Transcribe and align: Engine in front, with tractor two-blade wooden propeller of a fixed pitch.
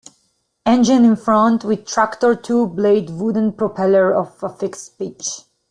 Engine 0.65 1.05
in 1.05 1.15
front, 1.15 1.63
with 1.63 1.85
tractor 1.85 2.33
two-blade 2.33 3.11
wooden 3.11 3.51
propeller 3.53 4.11
of 4.11 4.33
a 4.41 4.49
fixed 4.49 4.97
pitch. 4.97 5.41